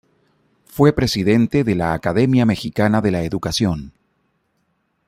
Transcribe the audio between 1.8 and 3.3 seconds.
Academia Mexicana de la